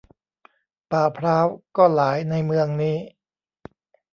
[0.91, 1.47] ป่าพร้าว
[1.77, 2.97] ก็หลายในเมืองนี้